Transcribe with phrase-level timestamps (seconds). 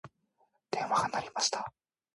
[0.71, 1.71] 電話が鳴りました。